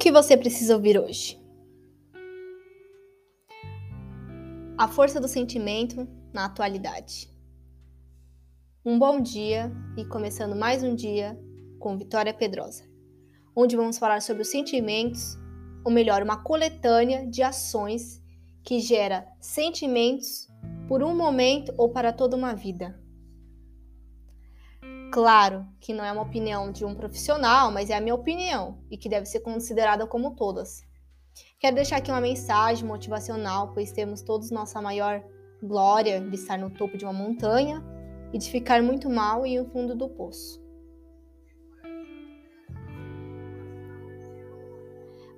Que 0.00 0.10
você 0.10 0.34
precisa 0.34 0.74
ouvir 0.74 0.98
hoje? 0.98 1.38
A 4.78 4.88
força 4.88 5.20
do 5.20 5.28
sentimento 5.28 6.08
na 6.32 6.46
atualidade. 6.46 7.30
Um 8.82 8.98
bom 8.98 9.20
dia 9.20 9.70
e 9.98 10.06
começando 10.06 10.56
mais 10.56 10.82
um 10.82 10.94
dia 10.94 11.38
com 11.78 11.98
Vitória 11.98 12.32
Pedrosa, 12.32 12.84
onde 13.54 13.76
vamos 13.76 13.98
falar 13.98 14.22
sobre 14.22 14.40
os 14.40 14.48
sentimentos, 14.48 15.36
ou 15.84 15.92
melhor, 15.92 16.22
uma 16.22 16.42
coletânea 16.42 17.26
de 17.26 17.42
ações 17.42 18.22
que 18.64 18.80
gera 18.80 19.30
sentimentos 19.38 20.48
por 20.88 21.02
um 21.02 21.14
momento 21.14 21.74
ou 21.76 21.90
para 21.90 22.10
toda 22.10 22.34
uma 22.34 22.54
vida. 22.54 22.98
Claro 25.10 25.66
que 25.80 25.92
não 25.92 26.04
é 26.04 26.12
uma 26.12 26.22
opinião 26.22 26.70
de 26.70 26.84
um 26.84 26.94
profissional, 26.94 27.72
mas 27.72 27.90
é 27.90 27.96
a 27.96 28.00
minha 28.00 28.14
opinião 28.14 28.78
e 28.88 28.96
que 28.96 29.08
deve 29.08 29.26
ser 29.26 29.40
considerada 29.40 30.06
como 30.06 30.36
todas. 30.36 30.84
Quero 31.58 31.74
deixar 31.74 31.96
aqui 31.96 32.12
uma 32.12 32.20
mensagem 32.20 32.86
motivacional, 32.86 33.72
pois 33.74 33.90
temos 33.90 34.22
todos 34.22 34.52
nossa 34.52 34.80
maior 34.80 35.20
glória 35.60 36.20
de 36.20 36.36
estar 36.36 36.56
no 36.56 36.70
topo 36.70 36.96
de 36.96 37.04
uma 37.04 37.12
montanha 37.12 37.82
e 38.32 38.38
de 38.38 38.48
ficar 38.48 38.82
muito 38.82 39.10
mal 39.10 39.44
e 39.44 39.58
no 39.58 39.66
fundo 39.66 39.96
do 39.96 40.08
poço. 40.08 40.62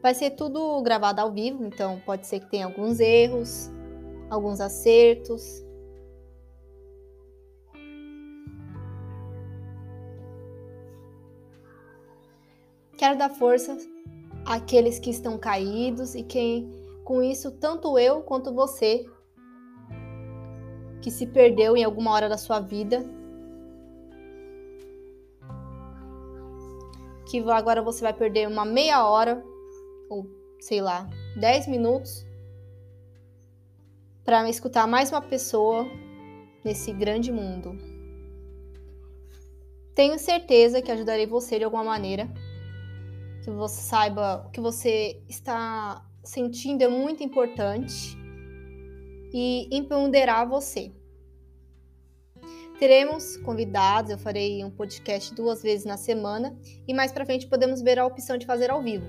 Vai 0.02 0.14
ser 0.14 0.32
tudo 0.32 0.82
gravado 0.82 1.20
ao 1.20 1.32
vivo, 1.32 1.64
então 1.64 1.98
pode 2.04 2.26
ser 2.26 2.40
que 2.40 2.50
tenha 2.50 2.66
alguns 2.66 3.00
erros, 3.00 3.70
alguns 4.28 4.60
acertos, 4.60 5.64
Quero 13.02 13.18
dar 13.18 13.30
força 13.30 13.76
àqueles 14.46 15.00
que 15.00 15.10
estão 15.10 15.36
caídos 15.36 16.14
e 16.14 16.22
que, 16.22 16.64
com 17.02 17.20
isso, 17.20 17.50
tanto 17.50 17.98
eu 17.98 18.22
quanto 18.22 18.54
você, 18.54 19.04
que 21.02 21.10
se 21.10 21.26
perdeu 21.26 21.76
em 21.76 21.82
alguma 21.82 22.12
hora 22.12 22.28
da 22.28 22.38
sua 22.38 22.60
vida, 22.60 23.04
que 27.28 27.40
agora 27.50 27.82
você 27.82 28.02
vai 28.02 28.12
perder 28.12 28.46
uma 28.46 28.64
meia 28.64 29.04
hora, 29.04 29.42
ou 30.08 30.24
sei 30.60 30.80
lá, 30.80 31.10
dez 31.36 31.66
minutos, 31.66 32.24
para 34.24 34.48
escutar 34.48 34.86
mais 34.86 35.10
uma 35.10 35.20
pessoa 35.20 35.84
nesse 36.64 36.92
grande 36.92 37.32
mundo. 37.32 37.76
Tenho 39.92 40.16
certeza 40.20 40.80
que 40.80 40.92
ajudarei 40.92 41.26
você 41.26 41.58
de 41.58 41.64
alguma 41.64 41.82
maneira 41.82 42.30
que 43.42 43.50
você 43.50 43.80
saiba 43.82 44.44
o 44.46 44.50
que 44.50 44.60
você 44.60 45.20
está 45.28 46.04
sentindo 46.22 46.82
é 46.82 46.88
muito 46.88 47.22
importante 47.22 48.16
e 49.32 49.68
empoderar 49.76 50.44
você. 50.44 50.92
Teremos 52.78 53.36
convidados, 53.38 54.10
eu 54.10 54.18
farei 54.18 54.64
um 54.64 54.70
podcast 54.70 55.34
duas 55.34 55.62
vezes 55.62 55.84
na 55.84 55.96
semana 55.96 56.56
e 56.86 56.94
mais 56.94 57.12
para 57.12 57.26
frente 57.26 57.46
podemos 57.46 57.82
ver 57.82 57.98
a 57.98 58.06
opção 58.06 58.36
de 58.36 58.46
fazer 58.46 58.70
ao 58.70 58.82
vivo. 58.82 59.06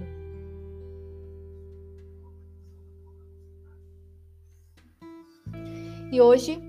E 6.12 6.22
hoje 6.22 6.60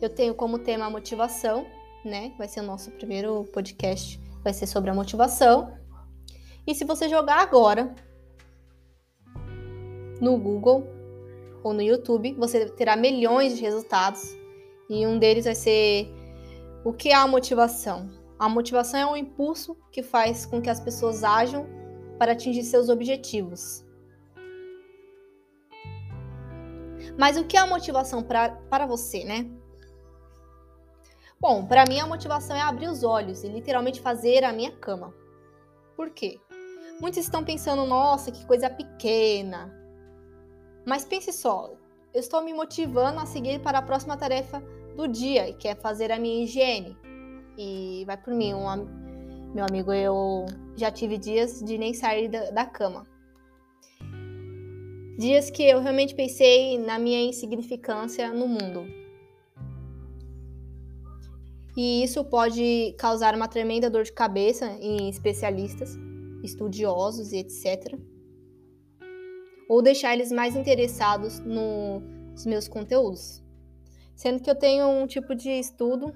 eu 0.00 0.08
tenho 0.08 0.34
como 0.34 0.58
tema 0.58 0.86
a 0.86 0.90
motivação, 0.90 1.66
né? 2.04 2.32
Vai 2.38 2.46
ser 2.48 2.60
o 2.60 2.62
nosso 2.64 2.90
primeiro 2.92 3.44
podcast, 3.52 4.20
vai 4.42 4.52
ser 4.52 4.66
sobre 4.66 4.90
a 4.90 4.94
motivação. 4.94 5.85
E 6.66 6.74
se 6.74 6.84
você 6.84 7.08
jogar 7.08 7.40
agora 7.40 7.94
no 10.20 10.36
Google 10.36 10.86
ou 11.62 11.72
no 11.72 11.82
YouTube, 11.82 12.34
você 12.34 12.68
terá 12.70 12.96
milhões 12.96 13.56
de 13.56 13.62
resultados. 13.62 14.22
E 14.90 15.06
um 15.06 15.18
deles 15.18 15.44
vai 15.44 15.54
ser 15.54 16.08
o 16.84 16.92
que 16.92 17.10
é 17.10 17.14
a 17.14 17.26
motivação. 17.26 18.10
A 18.38 18.48
motivação 18.48 19.00
é 19.00 19.06
um 19.06 19.16
impulso 19.16 19.76
que 19.90 20.02
faz 20.02 20.44
com 20.44 20.60
que 20.60 20.70
as 20.70 20.80
pessoas 20.80 21.24
ajam 21.24 21.66
para 22.18 22.32
atingir 22.32 22.62
seus 22.64 22.88
objetivos. 22.88 23.84
Mas 27.18 27.36
o 27.36 27.44
que 27.44 27.56
é 27.56 27.60
a 27.60 27.66
motivação 27.66 28.22
pra, 28.22 28.50
para 28.68 28.86
você, 28.86 29.24
né? 29.24 29.50
Bom, 31.40 31.66
para 31.66 31.84
mim 31.86 32.00
a 32.00 32.06
motivação 32.06 32.56
é 32.56 32.60
abrir 32.60 32.88
os 32.88 33.02
olhos 33.02 33.44
e 33.44 33.48
literalmente 33.48 34.00
fazer 34.00 34.44
a 34.44 34.52
minha 34.52 34.72
cama. 34.72 35.14
Por 35.96 36.10
quê? 36.10 36.38
Muitos 36.98 37.20
estão 37.20 37.44
pensando, 37.44 37.84
nossa, 37.84 38.32
que 38.32 38.46
coisa 38.46 38.70
pequena. 38.70 39.70
Mas 40.86 41.04
pense 41.04 41.30
só, 41.32 41.74
eu 42.14 42.20
estou 42.20 42.42
me 42.42 42.54
motivando 42.54 43.20
a 43.20 43.26
seguir 43.26 43.60
para 43.60 43.78
a 43.78 43.82
próxima 43.82 44.16
tarefa 44.16 44.62
do 44.96 45.06
dia, 45.06 45.52
que 45.52 45.68
é 45.68 45.74
fazer 45.74 46.10
a 46.10 46.18
minha 46.18 46.42
higiene. 46.42 46.96
E 47.58 48.02
vai 48.06 48.16
por 48.16 48.32
mim, 48.32 48.54
um, 48.54 48.86
meu 49.54 49.66
amigo, 49.68 49.92
eu 49.92 50.46
já 50.74 50.90
tive 50.90 51.18
dias 51.18 51.60
de 51.60 51.76
nem 51.76 51.92
sair 51.92 52.28
da, 52.28 52.50
da 52.50 52.64
cama. 52.64 53.06
Dias 55.18 55.50
que 55.50 55.62
eu 55.62 55.80
realmente 55.80 56.14
pensei 56.14 56.78
na 56.78 56.98
minha 56.98 57.22
insignificância 57.22 58.32
no 58.32 58.48
mundo. 58.48 58.86
E 61.76 62.02
isso 62.02 62.24
pode 62.24 62.94
causar 62.98 63.34
uma 63.34 63.48
tremenda 63.48 63.90
dor 63.90 64.04
de 64.04 64.12
cabeça 64.12 64.66
em 64.80 65.10
especialistas 65.10 65.98
estudiosos 66.46 67.32
e 67.32 67.38
etc. 67.38 67.98
Ou 69.68 69.82
deixar 69.82 70.14
eles 70.14 70.32
mais 70.32 70.56
interessados 70.56 71.40
nos 71.40 72.46
meus 72.46 72.68
conteúdos. 72.68 73.44
Sendo 74.14 74.42
que 74.42 74.50
eu 74.50 74.54
tenho 74.54 74.88
um 74.88 75.06
tipo 75.06 75.34
de 75.34 75.50
estudo, 75.50 76.14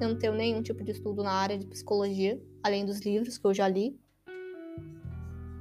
eu 0.00 0.08
não 0.08 0.18
tenho 0.18 0.34
nenhum 0.34 0.62
tipo 0.62 0.82
de 0.82 0.92
estudo 0.92 1.22
na 1.22 1.32
área 1.32 1.58
de 1.58 1.66
psicologia, 1.66 2.40
além 2.62 2.86
dos 2.86 3.00
livros 3.00 3.36
que 3.36 3.46
eu 3.46 3.52
já 3.52 3.68
li. 3.68 4.00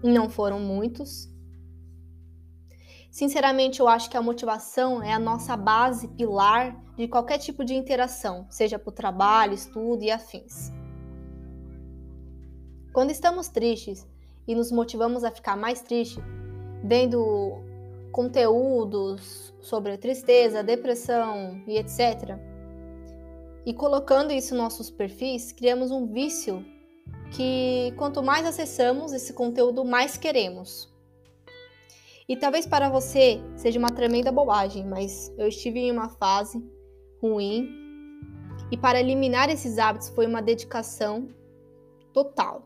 Não 0.04 0.30
foram 0.30 0.60
muitos. 0.60 1.28
Sinceramente, 3.12 3.80
eu 3.80 3.88
acho 3.88 4.10
que 4.10 4.16
a 4.16 4.22
motivação 4.22 5.02
é 5.02 5.12
a 5.12 5.20
nossa 5.20 5.58
base 5.58 6.08
pilar 6.10 6.80
de 6.96 7.08
qualquer 7.08 7.40
tipo 7.40 7.66
de 7.66 7.74
interação, 7.74 8.46
seja 8.50 8.78
para 8.78 8.90
o 8.90 8.94
trabalho, 8.94 9.54
estudo 9.54 10.04
e 10.04 10.12
afins. 10.12 10.72
Quando 12.94 13.12
estamos 13.12 13.48
tristes 13.48 14.08
e 14.48 14.56
nos 14.56 14.72
motivamos 14.72 15.24
a 15.24 15.32
ficar 15.32 15.56
mais 15.56 15.82
triste, 15.82 16.20
vendo 16.84 17.62
conteúdos 18.12 19.54
sobre 19.60 19.98
tristeza, 19.98 20.64
depressão 20.64 21.62
e 21.68 21.78
etc., 21.78 22.38
e 23.66 23.74
colocando 23.74 24.32
isso 24.32 24.56
nos 24.56 24.64
nossos 24.64 24.90
perfis, 24.90 25.52
criamos 25.52 25.92
um 25.92 26.08
vício 26.08 26.66
que 27.36 27.94
quanto 27.98 28.24
mais 28.24 28.46
acessamos 28.46 29.12
esse 29.12 29.34
conteúdo, 29.34 29.84
mais 29.84 30.16
queremos. 30.16 30.90
E 32.30 32.38
talvez 32.38 32.66
para 32.66 32.90
você 32.90 33.42
seja 33.58 33.78
uma 33.78 33.90
tremenda 33.90 34.32
bobagem, 34.32 34.86
mas 34.86 35.34
eu 35.38 35.50
estive 35.50 35.80
em 35.80 35.92
uma 35.92 36.08
fase 36.08 36.64
ruim 37.22 37.70
e 38.72 38.78
para 38.78 39.00
eliminar 39.00 39.50
esses 39.50 39.78
hábitos 39.78 40.10
foi 40.10 40.26
uma 40.26 40.42
dedicação 40.42 41.28
total. 42.14 42.66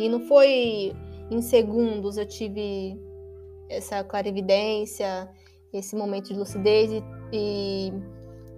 E 0.00 0.08
não 0.08 0.20
foi 0.20 0.96
em 1.30 1.42
segundos 1.42 2.16
eu 2.16 2.26
tive 2.26 2.98
essa 3.68 4.02
clarividência, 4.02 5.28
esse 5.70 5.94
momento 5.94 6.28
de 6.28 6.38
lucidez 6.38 6.90
e, 6.90 7.04
e 7.30 7.92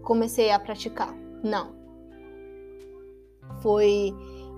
comecei 0.02 0.52
a 0.52 0.58
praticar. 0.60 1.12
Não. 1.42 1.74
Foi 3.60 4.14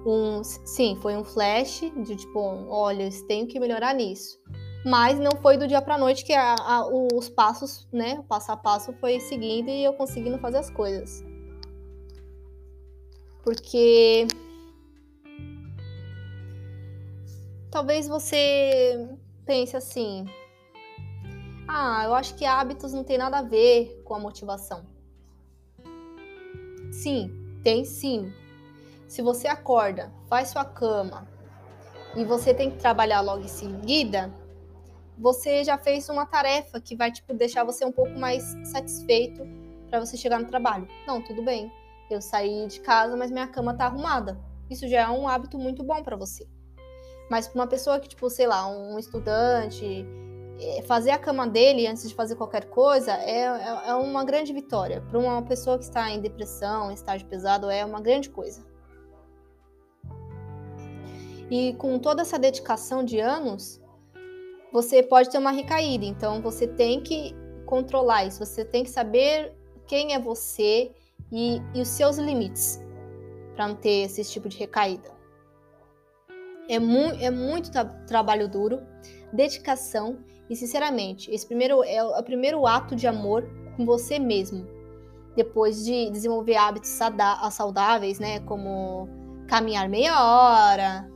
um, 0.06 0.44
sim, 0.44 0.96
foi 1.00 1.16
um 1.16 1.24
flash 1.24 1.90
de 2.04 2.16
tipo, 2.16 2.38
olha, 2.68 3.04
eu 3.04 3.26
tenho 3.26 3.46
que 3.46 3.58
melhorar 3.58 3.94
nisso. 3.94 4.38
Mas 4.84 5.18
não 5.18 5.32
foi 5.40 5.56
do 5.56 5.66
dia 5.66 5.80
para 5.80 5.96
noite 5.96 6.22
que 6.22 6.34
a, 6.34 6.54
a, 6.54 6.86
os 6.86 7.30
passos, 7.30 7.88
né, 7.90 8.18
o 8.20 8.24
passo 8.24 8.52
a 8.52 8.56
passo 8.58 8.92
foi 9.00 9.18
seguindo 9.20 9.70
e 9.70 9.82
eu 9.82 9.94
conseguindo 9.94 10.38
fazer 10.38 10.58
as 10.58 10.68
coisas. 10.68 11.24
Porque 13.42 14.26
talvez 17.74 18.06
você 18.06 19.08
pense 19.44 19.76
assim: 19.76 20.24
ah, 21.66 22.04
eu 22.04 22.14
acho 22.14 22.36
que 22.36 22.44
hábitos 22.44 22.92
não 22.92 23.02
tem 23.02 23.18
nada 23.18 23.38
a 23.38 23.42
ver 23.42 24.00
com 24.04 24.14
a 24.14 24.18
motivação. 24.20 24.86
Sim, 26.92 27.32
tem 27.64 27.84
sim. 27.84 28.32
Se 29.08 29.20
você 29.20 29.48
acorda, 29.48 30.12
faz 30.28 30.50
sua 30.50 30.64
cama 30.64 31.26
e 32.14 32.24
você 32.24 32.54
tem 32.54 32.70
que 32.70 32.78
trabalhar 32.78 33.20
logo 33.20 33.42
em 33.42 33.48
seguida, 33.48 34.32
você 35.18 35.64
já 35.64 35.76
fez 35.76 36.08
uma 36.08 36.26
tarefa 36.26 36.80
que 36.80 36.94
vai 36.94 37.10
tipo 37.10 37.34
deixar 37.34 37.64
você 37.64 37.84
um 37.84 37.90
pouco 37.90 38.16
mais 38.16 38.44
satisfeito 38.70 39.42
para 39.90 39.98
você 39.98 40.16
chegar 40.16 40.38
no 40.38 40.46
trabalho. 40.46 40.86
Não, 41.08 41.20
tudo 41.20 41.42
bem. 41.42 41.72
Eu 42.08 42.22
saí 42.22 42.68
de 42.68 42.78
casa, 42.80 43.16
mas 43.16 43.32
minha 43.32 43.48
cama 43.48 43.74
tá 43.74 43.86
arrumada. 43.86 44.38
Isso 44.70 44.86
já 44.86 45.00
é 45.00 45.08
um 45.08 45.26
hábito 45.26 45.58
muito 45.58 45.82
bom 45.82 46.00
para 46.04 46.16
você. 46.16 46.46
Mas 47.30 47.48
para 47.48 47.60
uma 47.60 47.66
pessoa 47.66 47.98
que, 47.98 48.08
tipo, 48.08 48.28
sei 48.28 48.46
lá, 48.46 48.66
um 48.66 48.98
estudante, 48.98 50.06
é, 50.60 50.82
fazer 50.82 51.10
a 51.10 51.18
cama 51.18 51.46
dele 51.46 51.86
antes 51.86 52.08
de 52.08 52.14
fazer 52.14 52.36
qualquer 52.36 52.66
coisa 52.66 53.12
é, 53.12 53.40
é, 53.40 53.88
é 53.88 53.94
uma 53.94 54.24
grande 54.24 54.52
vitória. 54.52 55.00
Para 55.00 55.18
uma 55.18 55.42
pessoa 55.42 55.78
que 55.78 55.84
está 55.84 56.10
em 56.10 56.20
depressão, 56.20 56.90
em 56.90 56.94
estágio 56.94 57.26
pesado, 57.26 57.68
é 57.70 57.84
uma 57.84 58.00
grande 58.00 58.30
coisa. 58.30 58.64
E 61.50 61.74
com 61.74 61.98
toda 61.98 62.22
essa 62.22 62.38
dedicação 62.38 63.04
de 63.04 63.20
anos, 63.20 63.80
você 64.72 65.02
pode 65.02 65.30
ter 65.30 65.38
uma 65.38 65.50
recaída. 65.50 66.04
Então 66.04 66.40
você 66.40 66.66
tem 66.66 67.00
que 67.00 67.34
controlar 67.66 68.24
isso. 68.24 68.44
Você 68.44 68.64
tem 68.64 68.84
que 68.84 68.90
saber 68.90 69.56
quem 69.86 70.14
é 70.14 70.18
você 70.18 70.92
e, 71.30 71.60
e 71.74 71.80
os 71.80 71.88
seus 71.88 72.16
limites 72.16 72.82
para 73.54 73.68
não 73.68 73.74
ter 73.74 74.04
esse 74.04 74.24
tipo 74.24 74.48
de 74.48 74.58
recaída. 74.58 75.12
É, 76.68 76.78
mu 76.78 77.10
é 77.20 77.30
muito 77.30 77.70
tra 77.70 77.84
trabalho 77.84 78.48
duro, 78.48 78.80
dedicação 79.32 80.18
e, 80.48 80.56
sinceramente, 80.56 81.30
esse 81.30 81.46
primeiro 81.46 81.82
é 81.84 82.02
o, 82.02 82.16
é 82.16 82.22
primeiro 82.22 82.66
ato 82.66 82.94
de 82.94 83.06
amor 83.06 83.48
com 83.76 83.84
você 83.84 84.18
mesmo. 84.18 84.66
Depois 85.36 85.84
de 85.84 86.10
desenvolver 86.10 86.56
hábitos 86.56 86.90
saudáveis, 87.50 88.18
né? 88.18 88.40
Como 88.40 89.08
caminhar 89.48 89.88
meia 89.88 90.22
hora, 90.22 91.10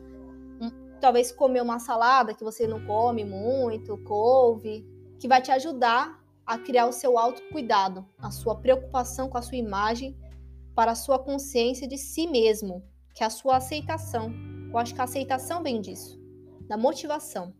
talvez 1.01 1.33
comer 1.33 1.63
uma 1.63 1.79
salada 1.79 2.35
que 2.35 2.45
você 2.45 2.67
não 2.67 2.85
come 2.85 3.25
muito, 3.25 3.97
couve, 3.99 4.85
que 5.19 5.29
vai 5.29 5.41
te 5.41 5.51
ajudar 5.51 6.19
a 6.45 6.59
criar 6.59 6.87
o 6.87 6.93
seu 6.93 7.19
autocuidado, 7.19 8.05
a 8.19 8.31
sua 8.31 8.57
preocupação 8.57 9.29
com 9.29 9.39
a 9.39 9.43
sua 9.43 9.57
imagem, 9.57 10.17
para 10.75 10.93
a 10.93 10.97
sua 10.97 11.19
consciência 11.19 11.87
de 11.87 11.99
si 11.99 12.27
mesmo, 12.27 12.83
que 13.15 13.23
é 13.23 13.27
a 13.27 13.31
sua 13.31 13.57
aceitação. 13.57 14.33
Eu 14.71 14.79
acho 14.79 14.95
que 14.95 15.01
a 15.01 15.05
aceitação 15.05 15.63
vem 15.63 15.81
disso, 15.81 16.21
da 16.69 16.77
motivação. 16.77 17.55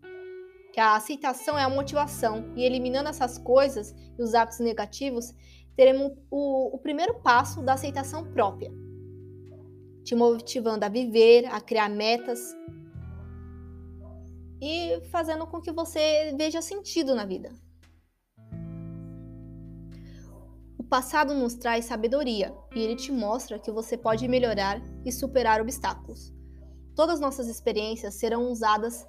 Que 0.73 0.81
a 0.81 0.97
aceitação 0.97 1.59
é 1.59 1.63
a 1.63 1.69
motivação, 1.69 2.53
e 2.55 2.63
eliminando 2.63 3.09
essas 3.09 3.39
coisas 3.39 3.95
e 4.19 4.23
os 4.23 4.35
hábitos 4.35 4.61
negativos, 4.61 5.35
teremos 5.75 6.13
o, 6.31 6.75
o 6.77 6.79
primeiro 6.79 7.21
passo 7.21 7.63
da 7.63 7.73
aceitação 7.75 8.25
própria, 8.33 8.71
te 10.05 10.15
motivando 10.15 10.85
a 10.85 10.89
viver, 10.89 11.47
a 11.47 11.61
criar 11.61 11.89
metas, 11.89 12.55
e 14.61 15.01
fazendo 15.11 15.47
com 15.47 15.61
que 15.61 15.73
você 15.73 16.35
veja 16.37 16.61
sentido 16.61 17.15
na 17.15 17.25
vida. 17.25 17.51
O 20.77 20.83
passado 20.83 21.35
nos 21.35 21.55
traz 21.55 21.85
sabedoria 21.85 22.55
e 22.75 22.81
ele 22.81 22.97
te 22.97 23.13
mostra 23.13 23.59
que 23.59 23.71
você 23.71 23.97
pode 23.97 24.27
melhorar 24.27 24.81
e 25.05 25.13
superar 25.13 25.61
obstáculos. 25.61 26.38
Todas 26.99 27.21
nossas 27.21 27.47
experiências 27.47 28.15
serão 28.15 28.51
usadas 28.51 29.07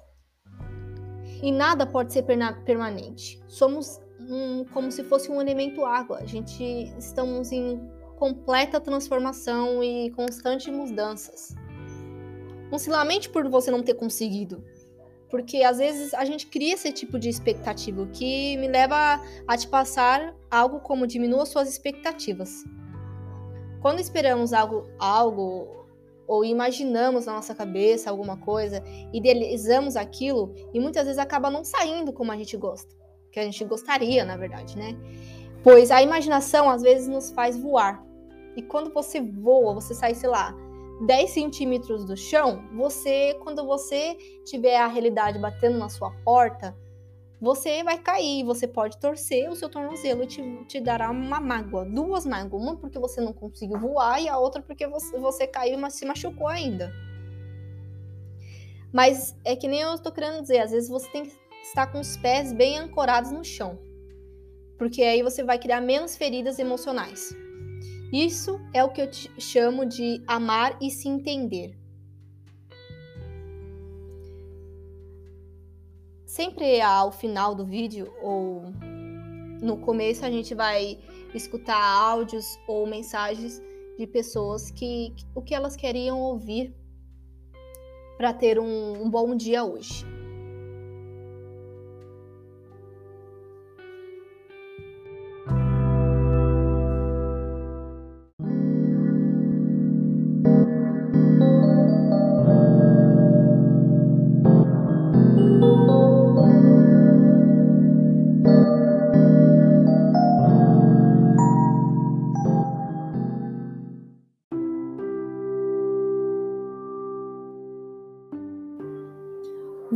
e 1.42 1.50
nada 1.50 1.84
pode 1.84 2.12
ser 2.12 2.24
permanente. 2.64 3.42
Somos 3.48 4.00
um, 4.20 4.64
como 4.66 4.92
se 4.92 5.02
fosse 5.02 5.28
um 5.28 5.40
elemento 5.40 5.84
água. 5.84 6.18
A 6.18 6.24
gente 6.24 6.62
estamos 6.96 7.50
em 7.50 7.80
completa 8.16 8.80
transformação 8.80 9.82
e 9.82 10.08
constantes 10.12 10.72
mudanças. 10.72 11.52
Não 12.70 12.78
se 12.78 12.88
lamente 12.88 13.28
por 13.28 13.48
você 13.48 13.72
não 13.72 13.82
ter 13.82 13.94
conseguido. 13.94 14.64
Porque 15.28 15.64
às 15.64 15.78
vezes 15.78 16.14
a 16.14 16.24
gente 16.24 16.46
cria 16.46 16.74
esse 16.74 16.92
tipo 16.92 17.18
de 17.18 17.28
expectativa, 17.28 18.06
que 18.06 18.56
me 18.58 18.68
leva 18.68 19.20
a 19.48 19.56
te 19.56 19.66
passar 19.66 20.32
algo 20.48 20.78
como 20.78 21.08
diminua 21.08 21.44
suas 21.44 21.68
expectativas. 21.68 22.62
Quando 23.82 23.98
esperamos 23.98 24.52
algo, 24.52 24.86
algo 24.96 25.79
ou 26.30 26.44
imaginamos 26.44 27.26
na 27.26 27.32
nossa 27.32 27.52
cabeça 27.56 28.08
alguma 28.08 28.36
coisa, 28.36 28.80
idealizamos 29.12 29.96
aquilo 29.96 30.54
e 30.72 30.78
muitas 30.78 31.06
vezes 31.06 31.18
acaba 31.18 31.50
não 31.50 31.64
saindo 31.64 32.12
como 32.12 32.30
a 32.30 32.36
gente 32.36 32.56
gosta, 32.56 32.94
que 33.32 33.40
a 33.40 33.42
gente 33.42 33.64
gostaria, 33.64 34.24
na 34.24 34.36
verdade, 34.36 34.78
né? 34.78 34.96
Pois 35.64 35.90
a 35.90 36.00
imaginação 36.00 36.70
às 36.70 36.82
vezes 36.82 37.08
nos 37.08 37.32
faz 37.32 37.58
voar. 37.58 38.00
E 38.56 38.62
quando 38.62 38.94
você 38.94 39.20
voa, 39.20 39.74
você 39.74 39.92
sai, 39.92 40.14
sei 40.14 40.30
lá, 40.30 40.54
10 41.04 41.30
centímetros 41.30 42.04
do 42.04 42.16
chão, 42.16 42.62
você, 42.76 43.36
quando 43.42 43.66
você 43.66 44.16
tiver 44.44 44.76
a 44.76 44.86
realidade 44.86 45.36
batendo 45.36 45.78
na 45.78 45.88
sua 45.88 46.12
porta, 46.24 46.76
você 47.40 47.82
vai 47.82 47.98
cair, 47.98 48.44
você 48.44 48.68
pode 48.68 48.98
torcer 48.98 49.48
o 49.48 49.56
seu 49.56 49.68
tornozelo 49.68 50.24
e 50.24 50.26
te, 50.26 50.64
te 50.66 50.80
dará 50.80 51.10
uma 51.10 51.40
mágoa, 51.40 51.86
duas 51.86 52.26
mágoas, 52.26 52.62
uma 52.62 52.76
porque 52.76 52.98
você 52.98 53.20
não 53.20 53.32
conseguiu 53.32 53.78
voar 53.78 54.20
e 54.20 54.28
a 54.28 54.36
outra 54.38 54.60
porque 54.60 54.86
você, 54.86 55.18
você 55.18 55.46
caiu 55.46 55.78
mas 55.78 55.94
se 55.94 56.04
machucou 56.04 56.46
ainda. 56.46 56.92
Mas 58.92 59.34
é 59.44 59.56
que 59.56 59.68
nem 59.68 59.80
eu 59.80 59.94
estou 59.94 60.12
querendo 60.12 60.42
dizer, 60.42 60.58
às 60.58 60.70
vezes 60.70 60.90
você 60.90 61.08
tem 61.10 61.24
que 61.24 61.32
estar 61.62 61.86
com 61.86 62.00
os 62.00 62.16
pés 62.16 62.52
bem 62.52 62.78
ancorados 62.78 63.30
no 63.30 63.44
chão, 63.44 63.78
porque 64.76 65.02
aí 65.02 65.22
você 65.22 65.42
vai 65.42 65.58
criar 65.58 65.80
menos 65.80 66.16
feridas 66.16 66.58
emocionais. 66.58 67.34
Isso 68.12 68.60
é 68.74 68.82
o 68.84 68.90
que 68.90 69.00
eu 69.00 69.08
chamo 69.38 69.86
de 69.86 70.22
amar 70.26 70.76
e 70.82 70.90
se 70.90 71.08
entender. 71.08 71.79
Sempre 76.30 76.80
ao 76.80 77.10
final 77.10 77.56
do 77.56 77.66
vídeo 77.66 78.14
ou 78.22 78.62
no 79.60 79.78
começo 79.78 80.24
a 80.24 80.30
gente 80.30 80.54
vai 80.54 80.96
escutar 81.34 81.76
áudios 81.76 82.56
ou 82.68 82.86
mensagens 82.86 83.60
de 83.98 84.06
pessoas 84.06 84.70
que 84.70 85.12
o 85.34 85.42
que 85.42 85.52
elas 85.52 85.74
queriam 85.74 86.20
ouvir 86.20 86.72
para 88.16 88.32
ter 88.32 88.60
um, 88.60 89.02
um 89.02 89.10
bom 89.10 89.34
dia 89.34 89.64
hoje. 89.64 90.06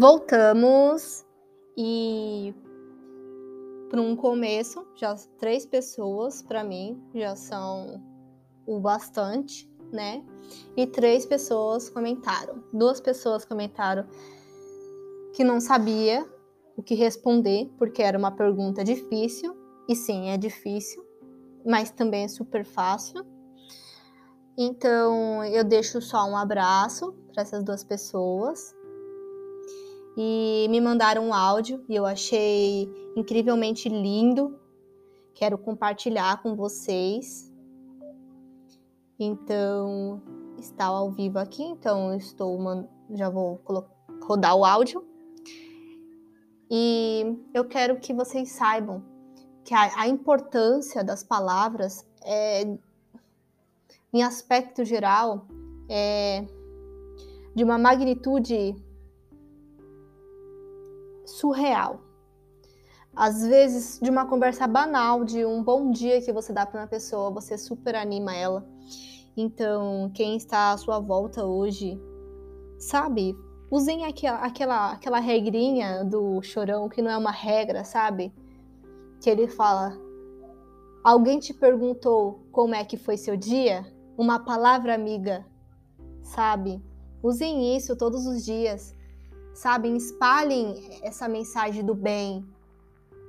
Voltamos 0.07 1.25
e 1.79 2.55
para 3.89 4.03
um 4.03 4.15
começo, 4.15 4.87
já 4.95 5.15
três 5.39 5.65
pessoas 5.65 6.43
para 6.43 6.63
mim 6.63 7.03
já 7.15 7.35
são 7.35 8.03
o 8.67 8.79
bastante, 8.81 9.67
né? 9.91 10.23
E 10.77 10.87
três 10.87 11.25
pessoas 11.25 11.89
comentaram. 11.89 12.63
Duas 12.71 13.01
pessoas 13.01 13.47
comentaram 13.47 14.07
que 15.33 15.43
não 15.43 15.59
sabia 15.59 16.23
o 16.77 16.83
que 16.83 16.95
responder, 16.95 17.73
porque 17.79 18.03
era 18.03 18.19
uma 18.19 18.31
pergunta 18.31 18.85
difícil. 18.85 19.57
E 19.89 19.97
sim, 19.97 20.29
é 20.29 20.37
difícil, 20.37 21.03
mas 21.65 21.91
também 21.91 22.25
é 22.25 22.29
super 22.29 22.67
fácil. 22.67 23.25
Então, 24.59 25.43
eu 25.45 25.65
deixo 25.65 26.03
só 26.03 26.27
um 26.27 26.37
abraço 26.37 27.15
para 27.33 27.41
essas 27.41 27.65
duas 27.65 27.83
pessoas 27.83 28.77
e 30.17 30.67
me 30.71 30.81
mandaram 30.81 31.29
um 31.29 31.35
áudio 31.35 31.85
e 31.89 31.95
eu 31.95 32.07
achei 32.07 32.89
incrivelmente 33.17 33.89
lindo. 33.89 34.59
Quero 35.35 35.59
compartilhar 35.59 36.43
com 36.43 36.55
vocês. 36.55 37.53
Então, 39.19 40.23
está 40.59 40.87
ao 40.87 41.11
vivo 41.11 41.39
aqui, 41.39 41.63
então 41.63 42.15
estou 42.15 42.59
já 43.11 43.29
vou 43.29 43.61
rodar 44.23 44.57
o 44.57 44.65
áudio. 44.65 45.05
E 46.71 47.37
eu 47.53 47.65
quero 47.65 48.01
que 48.01 48.13
vocês 48.13 48.53
saibam 48.53 49.03
que 49.65 49.75
a, 49.75 50.01
a 50.01 50.09
importância 50.09 51.03
das 51.05 51.23
palavras 51.23 52.07
é, 52.25 52.63
em 54.13 54.23
aspecto 54.23 54.85
geral 54.85 55.47
é 55.89 56.45
de 57.55 57.63
uma 57.63 57.79
magnitude 57.79 58.75
surreal. 61.25 62.01
Às 63.17 63.47
vezes, 63.47 64.01
de 64.03 64.11
uma 64.11 64.27
conversa 64.27 64.67
banal, 64.67 65.25
de 65.25 65.45
um 65.45 65.63
bom 65.63 65.91
dia 65.91 66.21
que 66.21 66.33
você 66.33 66.53
dá 66.53 66.67
para 66.67 66.81
uma 66.81 66.87
pessoa, 66.87 67.31
você 67.31 67.57
super 67.57 67.95
anima 67.95 68.35
ela. 68.35 68.67
Então, 69.37 70.11
quem 70.15 70.37
está 70.37 70.73
à 70.73 70.77
sua 70.77 70.99
volta 70.99 71.45
hoje, 71.45 72.01
sabe? 72.79 73.37
Usem 73.71 74.05
aquela, 74.05 74.39
aquela, 74.39 74.93
aquela 74.93 75.19
regrinha 75.21 76.05
do 76.05 76.43
chorão, 76.43 76.89
que 76.89 77.01
não 77.01 77.11
é 77.11 77.17
uma 77.17 77.31
regra, 77.31 77.85
sabe? 77.85 78.33
Que 79.21 79.31
ele 79.31 79.47
fala: 79.47 79.97
Alguém 81.05 81.39
te 81.39 81.55
perguntou 81.55 82.47
como 82.51 82.75
é 82.75 82.85
que 82.85 82.97
foi 82.97 83.17
seu 83.17 83.37
dia? 83.37 83.85
Uma 84.17 84.41
palavra 84.41 84.95
amiga, 84.95 85.45
sabe? 86.23 86.83
Usem 87.23 87.77
isso 87.77 87.97
todos 87.97 88.27
os 88.27 88.45
dias 88.45 88.95
sabem? 89.55 89.97
Espalhem 89.97 91.01
essa 91.03 91.29
mensagem 91.29 91.85
do 91.85 91.95
bem, 91.95 92.45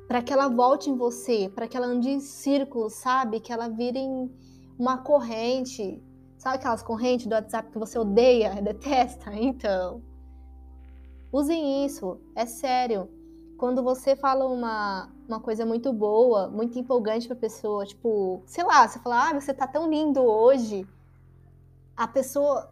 para 0.08 0.22
que 0.22 0.34
ela 0.34 0.50
volte 0.50 0.90
em 0.90 0.98
você, 0.98 1.50
para 1.54 1.68
que 1.68 1.78
ela 1.78 1.88
ande 1.88 2.10
em 2.10 2.20
círculos, 2.20 2.94
sabe? 2.94 3.40
Que 3.40 3.54
ela 3.54 3.70
vire 3.70 4.02
uma 4.78 4.98
corrente. 4.98 6.02
Sabe 6.38 6.58
aquelas 6.58 6.84
correntes 6.84 7.28
do 7.28 7.34
WhatsApp 7.34 7.72
que 7.72 7.80
você 7.80 7.98
odeia, 7.98 8.60
detesta? 8.62 9.34
Então, 9.34 10.02
usem 11.32 11.86
isso, 11.86 12.20
é 12.36 12.46
sério. 12.46 13.10
Quando 13.58 13.82
você 13.82 14.16
fala 14.16 14.46
uma, 14.46 15.10
uma 15.28 15.40
coisa 15.40 15.66
muito 15.66 15.94
boa, 15.94 16.50
muito 16.50 16.78
empolgante 16.78 17.28
pra 17.28 17.38
pessoa, 17.38 17.86
tipo, 17.86 18.44
sei 18.46 18.64
lá, 18.66 18.88
você 18.88 19.00
fala, 19.00 19.30
ah, 19.30 19.40
você 19.40 19.54
tá 19.54 19.66
tão 19.66 19.90
lindo 19.90 20.22
hoje. 20.22 20.86
A 21.96 22.08
pessoa, 22.08 22.70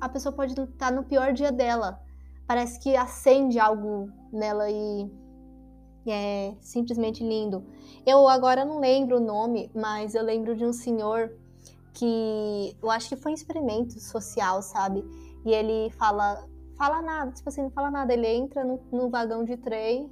a 0.00 0.08
pessoa 0.08 0.32
pode 0.32 0.52
estar 0.52 0.66
tá 0.76 0.90
no 0.90 1.04
pior 1.04 1.32
dia 1.32 1.50
dela. 1.50 2.03
Parece 2.46 2.78
que 2.78 2.94
acende 2.96 3.58
algo 3.58 4.10
nela 4.32 4.70
e 4.70 5.10
é 6.06 6.54
simplesmente 6.60 7.24
lindo. 7.24 7.64
Eu 8.06 8.28
agora 8.28 8.64
não 8.64 8.78
lembro 8.78 9.16
o 9.16 9.20
nome, 9.20 9.70
mas 9.74 10.14
eu 10.14 10.22
lembro 10.22 10.54
de 10.54 10.64
um 10.64 10.72
senhor 10.72 11.32
que 11.94 12.76
eu 12.82 12.90
acho 12.90 13.08
que 13.08 13.16
foi 13.16 13.32
um 13.32 13.34
experimento 13.34 13.98
social, 14.00 14.60
sabe? 14.60 15.04
E 15.46 15.52
ele 15.52 15.90
fala, 15.92 16.46
fala 16.76 17.00
nada, 17.00 17.30
tipo 17.32 17.48
assim, 17.48 17.62
não 17.62 17.70
fala 17.70 17.90
nada. 17.90 18.12
Ele 18.12 18.26
entra 18.26 18.64
no, 18.64 18.80
no 18.92 19.08
vagão 19.08 19.44
de 19.44 19.56
trem, 19.56 20.10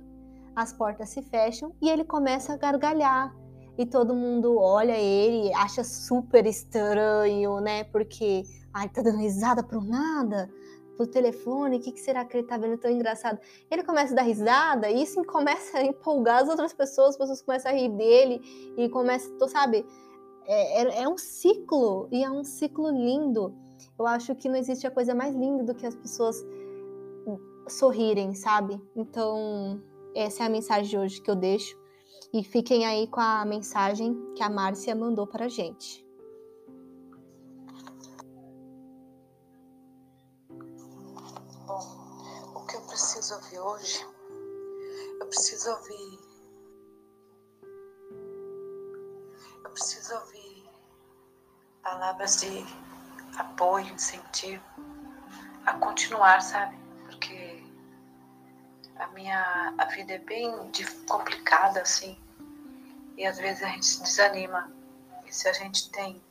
as 0.54 0.72
portas 0.72 1.10
se 1.10 1.22
fecham 1.22 1.74
e 1.82 1.90
ele 1.90 2.04
começa 2.04 2.54
a 2.54 2.56
gargalhar. 2.56 3.34
E 3.76 3.86
todo 3.86 4.14
mundo 4.14 4.58
olha 4.58 4.96
ele, 4.96 5.52
acha 5.54 5.82
super 5.82 6.46
estranho, 6.46 7.58
né? 7.60 7.84
Porque, 7.84 8.44
ai, 8.72 8.88
tá 8.88 9.02
dando 9.02 9.18
risada 9.18 9.62
pro 9.62 9.82
nada 9.82 10.48
pro 10.96 11.06
telefone, 11.06 11.78
o 11.78 11.80
que, 11.80 11.92
que, 11.92 12.00
será 12.00 12.24
que 12.24 12.36
ele 12.36 12.46
tá 12.46 12.56
vendo 12.56 12.78
tão 12.78 12.90
engraçado? 12.90 13.38
Ele 13.70 13.82
começa 13.82 14.12
a 14.12 14.16
dar 14.16 14.22
risada 14.22 14.90
e 14.90 15.02
isso 15.02 15.22
começa 15.26 15.78
a 15.78 15.84
empolgar 15.84 16.42
as 16.42 16.48
outras 16.48 16.72
pessoas, 16.72 17.10
as 17.10 17.16
pessoas 17.16 17.42
começam 17.42 17.72
a 17.72 17.74
rir 17.74 17.90
dele 17.90 18.40
e 18.76 18.88
começa, 18.88 19.30
tu 19.38 19.48
sabe, 19.48 19.86
é, 20.46 20.82
é, 20.82 21.02
é 21.02 21.08
um 21.08 21.16
ciclo 21.16 22.08
e 22.10 22.22
é 22.22 22.30
um 22.30 22.44
ciclo 22.44 22.90
lindo. 22.90 23.54
Eu 23.98 24.06
acho 24.06 24.34
que 24.34 24.48
não 24.48 24.56
existe 24.56 24.86
a 24.86 24.90
coisa 24.90 25.14
mais 25.14 25.34
linda 25.34 25.64
do 25.64 25.74
que 25.74 25.86
as 25.86 25.94
pessoas 25.94 26.44
sorrirem, 27.68 28.34
sabe? 28.34 28.80
Então, 28.94 29.80
essa 30.14 30.42
é 30.42 30.46
a 30.46 30.50
mensagem 30.50 30.90
de 30.90 30.98
hoje 30.98 31.20
que 31.20 31.30
eu 31.30 31.36
deixo. 31.36 31.80
E 32.32 32.42
fiquem 32.42 32.86
aí 32.86 33.06
com 33.06 33.20
a 33.20 33.44
mensagem 33.44 34.16
que 34.34 34.42
a 34.42 34.48
Márcia 34.48 34.94
mandou 34.94 35.26
para 35.26 35.46
a 35.46 35.48
gente. 35.48 36.06
Preciso 43.32 43.34
ouvir 43.34 43.58
hoje, 43.60 44.06
eu 45.20 45.26
preciso 45.26 45.70
ouvir. 45.70 46.18
Eu 49.64 49.70
preciso 49.70 50.14
ouvir 50.14 50.70
palavras 51.82 52.40
de 52.40 52.66
apoio, 53.38 53.86
incentivo 53.86 54.62
a 55.64 55.74
continuar, 55.74 56.42
sabe? 56.42 56.76
Porque 57.04 57.64
a 58.96 59.06
minha 59.08 59.74
a 59.78 59.84
vida 59.86 60.14
é 60.14 60.18
bem 60.18 60.70
complicada 61.08 61.80
assim. 61.80 62.20
E 63.16 63.24
às 63.24 63.38
vezes 63.38 63.62
a 63.62 63.68
gente 63.68 63.86
se 63.86 64.02
desanima. 64.02 64.70
E 65.24 65.32
se 65.32 65.48
a 65.48 65.52
gente 65.52 65.90
tem 65.90 66.22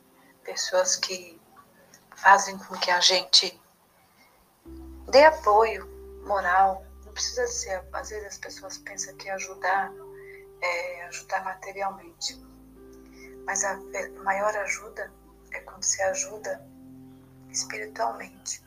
pessoas 0.44 0.96
que 0.96 1.40
fazem 2.14 2.58
com 2.58 2.76
que 2.76 2.90
a 2.90 3.00
gente 3.00 3.60
dê 5.10 5.24
apoio, 5.24 5.90
moral, 6.24 6.91
não 7.12 7.14
precisa 7.14 7.46
ser. 7.46 7.84
Às 7.92 8.08
vezes 8.08 8.26
as 8.26 8.38
pessoas 8.38 8.78
pensam 8.78 9.14
que 9.16 9.28
ajudar 9.28 9.92
é 10.62 11.04
ajudar 11.06 11.44
materialmente, 11.44 12.40
mas 13.44 13.64
a 13.64 13.78
maior 14.22 14.56
ajuda 14.56 15.12
é 15.50 15.60
quando 15.60 15.82
se 15.82 16.00
ajuda 16.02 16.64
espiritualmente, 17.50 18.64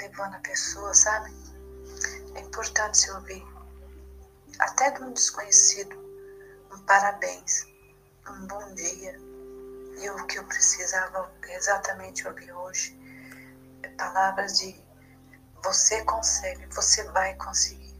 levando 0.00 0.34
a 0.34 0.40
pessoa, 0.40 0.92
sabe? 0.92 1.32
É 2.34 2.40
importante 2.40 2.98
se 2.98 3.10
ouvir, 3.12 3.46
até 4.58 4.90
de 4.90 5.02
um 5.02 5.12
desconhecido, 5.12 5.96
um 6.72 6.78
parabéns, 6.80 7.66
um 8.28 8.46
bom 8.46 8.74
dia. 8.74 9.18
E 10.00 10.10
o 10.10 10.26
que 10.26 10.38
eu 10.38 10.44
precisava 10.44 11.32
exatamente 11.48 12.26
ouvir 12.26 12.52
hoje 12.52 12.98
é 13.82 13.88
palavras 13.90 14.58
de 14.58 14.87
você 15.62 16.04
consegue, 16.04 16.66
você 16.74 17.04
vai 17.10 17.34
conseguir. 17.34 17.94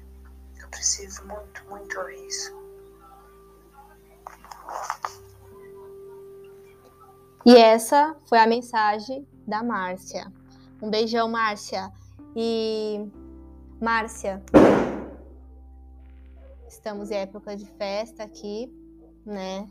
Eu 0.60 0.68
preciso 0.68 1.24
muito, 1.26 1.64
muito 1.68 1.98
ouvir 1.98 2.26
isso. 2.26 2.56
E 7.46 7.56
essa 7.56 8.14
foi 8.26 8.38
a 8.38 8.46
mensagem 8.46 9.26
da 9.46 9.62
Márcia. 9.62 10.30
Um 10.82 10.90
beijão, 10.90 11.28
Márcia. 11.28 11.90
E 12.36 13.10
Márcia, 13.80 14.42
estamos 16.68 17.10
em 17.10 17.14
época 17.14 17.56
de 17.56 17.64
festa 17.64 18.22
aqui, 18.22 18.72
né? 19.24 19.68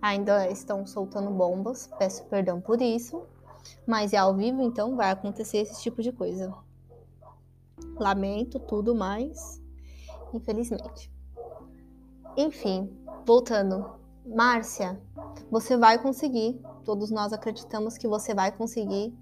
Ainda 0.00 0.48
estão 0.50 0.86
soltando 0.86 1.30
bombas, 1.30 1.90
peço 1.98 2.24
perdão 2.26 2.60
por 2.60 2.80
isso, 2.80 3.22
mas 3.86 4.12
é 4.12 4.16
ao 4.16 4.34
vivo, 4.34 4.62
então 4.62 4.96
vai 4.96 5.10
acontecer 5.10 5.58
esse 5.58 5.82
tipo 5.82 6.00
de 6.02 6.12
coisa. 6.12 6.54
Lamento 7.98 8.58
tudo, 8.58 8.94
mas 8.94 9.60
infelizmente. 10.32 11.12
Enfim, 12.36 12.90
voltando. 13.26 13.98
Márcia, 14.26 15.00
você 15.50 15.76
vai 15.76 16.00
conseguir. 16.00 16.60
Todos 16.84 17.10
nós 17.10 17.32
acreditamos 17.32 17.96
que 17.96 18.06
você 18.06 18.34
vai 18.34 18.52
conseguir. 18.52 19.16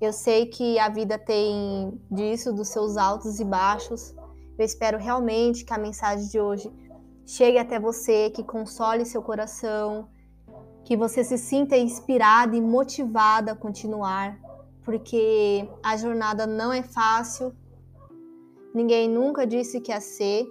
Eu 0.00 0.12
sei 0.12 0.46
que 0.46 0.78
a 0.78 0.88
vida 0.88 1.18
tem 1.18 2.00
disso, 2.10 2.52
dos 2.52 2.68
seus 2.68 2.96
altos 2.96 3.40
e 3.40 3.44
baixos. 3.44 4.14
Eu 4.58 4.64
espero 4.64 4.98
realmente 4.98 5.64
que 5.64 5.72
a 5.72 5.78
mensagem 5.78 6.28
de 6.28 6.40
hoje 6.40 6.70
chegue 7.24 7.58
até 7.58 7.78
você, 7.78 8.30
que 8.30 8.42
console 8.42 9.06
seu 9.06 9.22
coração, 9.22 10.08
que 10.84 10.96
você 10.96 11.24
se 11.24 11.38
sinta 11.38 11.76
inspirada 11.76 12.56
e 12.56 12.60
motivada 12.60 13.52
a 13.52 13.56
continuar, 13.56 14.38
porque 14.84 15.68
a 15.82 15.96
jornada 15.96 16.46
não 16.46 16.72
é 16.72 16.82
fácil, 16.82 17.54
ninguém 18.74 19.08
nunca 19.08 19.46
disse 19.46 19.80
que 19.80 19.92
ia 19.92 20.00
ser, 20.00 20.46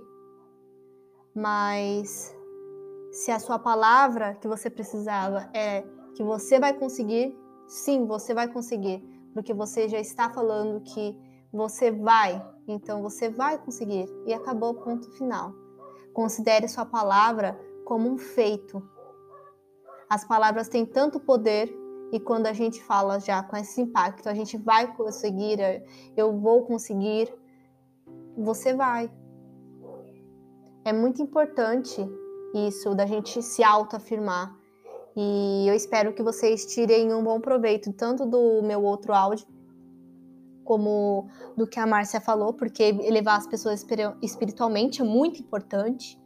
mas 1.36 2.36
se 3.12 3.32
a 3.32 3.40
sua 3.40 3.60
palavra 3.60 4.36
que 4.36 4.48
você 4.48 4.70
precisava 4.70 5.50
é 5.54 5.84
que 6.16 6.24
você 6.24 6.60
vai 6.60 6.74
conseguir, 6.74 7.38
sim, 7.68 8.06
você 8.06 8.34
vai 8.34 8.48
conseguir, 8.48 9.04
porque 9.34 9.54
você 9.54 9.88
já 9.88 10.00
está 10.00 10.30
falando 10.30 10.82
que 10.82 11.18
você 11.52 11.92
vai, 11.92 12.42
então 12.68 13.02
você 13.02 13.30
vai 13.30 13.58
conseguir. 13.58 14.08
E 14.26 14.34
acabou 14.34 14.72
o 14.72 14.82
ponto 14.82 15.12
final. 15.12 15.54
Considere 16.14 16.68
sua 16.68 16.86
palavra 16.86 17.60
como 17.86 18.10
um 18.10 18.18
feito. 18.18 18.82
As 20.10 20.26
palavras 20.26 20.70
têm 20.70 20.86
tanto 20.86 21.20
poder 21.20 21.74
e 22.12 22.20
quando 22.20 22.48
a 22.48 22.53
gente 22.53 22.84
fala 22.84 23.20
já 23.20 23.41
com 23.41 23.56
esse 23.56 23.82
impacto, 23.82 24.27
a 24.27 24.34
gente 24.34 24.58
vai 24.58 24.94
conseguir, 24.96 25.58
eu 26.15 26.38
vou 26.38 26.63
conseguir, 26.63 27.34
você 28.38 28.74
vai. 28.74 29.10
É 30.84 30.91
muito 30.91 31.22
importante 31.22 32.06
isso 32.53 32.94
da 32.94 33.06
gente 33.06 33.41
se 33.41 33.63
autoafirmar. 33.63 34.53
E 35.15 35.65
eu 35.68 35.74
espero 35.74 36.13
que 36.13 36.24
vocês 36.24 36.65
tirem 36.65 37.13
um 37.13 37.24
bom 37.24 37.39
proveito 37.39 37.91
tanto 37.94 38.25
do 38.25 38.62
meu 38.62 38.84
outro 38.84 39.13
áudio 39.13 39.46
como 40.63 41.27
do 41.58 41.68
que 41.68 41.80
a 41.80 41.88
Márcia 41.88 42.22
falou, 42.22 42.53
porque 42.53 42.84
elevar 42.84 43.38
as 43.38 43.48
pessoas 43.48 43.86
espiritualmente 44.22 45.01
é 45.01 45.06
muito 45.06 45.41
importante. 45.41 46.20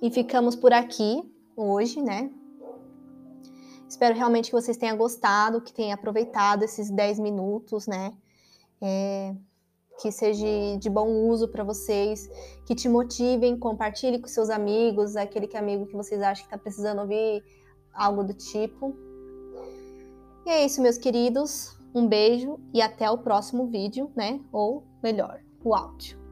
E 0.00 0.10
ficamos 0.10 0.54
por 0.54 0.72
aqui 0.72 1.22
hoje, 1.56 2.00
né? 2.02 2.30
Espero 3.94 4.16
realmente 4.16 4.46
que 4.46 4.60
vocês 4.60 4.76
tenham 4.76 4.96
gostado, 4.96 5.60
que 5.60 5.72
tenham 5.72 5.94
aproveitado 5.94 6.64
esses 6.64 6.90
10 6.90 7.20
minutos, 7.20 7.86
né? 7.86 8.12
É, 8.82 9.32
que 10.00 10.10
seja 10.10 10.44
de 10.80 10.90
bom 10.90 11.08
uso 11.28 11.46
para 11.46 11.62
vocês, 11.62 12.28
que 12.66 12.74
te 12.74 12.88
motivem, 12.88 13.56
compartilhe 13.56 14.18
com 14.18 14.26
seus 14.26 14.50
amigos, 14.50 15.14
aquele 15.14 15.46
que 15.46 15.56
é 15.56 15.60
amigo 15.60 15.86
que 15.86 15.94
vocês 15.94 16.20
acham 16.20 16.42
que 16.42 16.52
está 16.52 16.58
precisando 16.58 17.02
ouvir 17.02 17.44
algo 17.94 18.24
do 18.24 18.34
tipo. 18.34 18.96
E 20.44 20.50
é 20.50 20.64
isso, 20.66 20.82
meus 20.82 20.98
queridos. 20.98 21.78
Um 21.94 22.08
beijo 22.08 22.58
e 22.72 22.82
até 22.82 23.08
o 23.08 23.18
próximo 23.18 23.68
vídeo, 23.68 24.10
né? 24.16 24.40
Ou 24.50 24.82
melhor, 25.04 25.40
o 25.62 25.72
áudio. 25.72 26.23